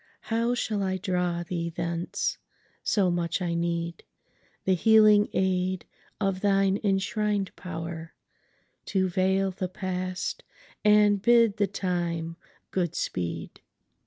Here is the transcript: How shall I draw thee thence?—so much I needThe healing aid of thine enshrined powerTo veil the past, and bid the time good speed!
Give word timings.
How 0.33 0.55
shall 0.55 0.81
I 0.81 0.97
draw 0.97 1.43
thee 1.43 1.69
thence?—so 1.69 3.11
much 3.11 3.39
I 3.39 3.51
needThe 3.53 4.75
healing 4.75 5.29
aid 5.31 5.85
of 6.19 6.41
thine 6.41 6.79
enshrined 6.83 7.55
powerTo 7.55 9.07
veil 9.11 9.51
the 9.51 9.69
past, 9.69 10.43
and 10.83 11.21
bid 11.21 11.57
the 11.57 11.67
time 11.67 12.35
good 12.71 12.95
speed! 12.95 13.61